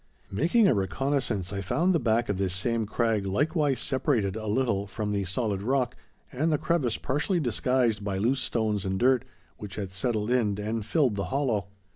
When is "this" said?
2.39-2.55